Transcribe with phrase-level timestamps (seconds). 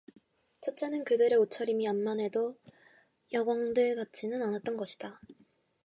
[0.61, 2.57] 첫째는 그들의 옷차림이 암만 해도
[3.33, 5.21] 여공들 같지는 않았던 것이다.